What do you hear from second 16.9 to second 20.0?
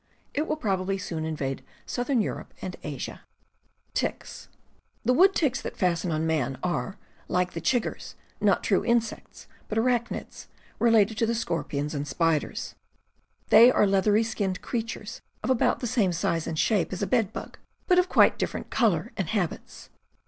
as a bedbug, but of quite different color and habits.